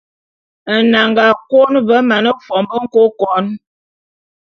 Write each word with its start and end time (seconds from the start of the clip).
Nnanga 0.77 1.25
kôn 1.49 1.73
ve 1.87 1.97
mane 2.09 2.31
fombô 2.45 2.77
nkôkon. 2.85 3.45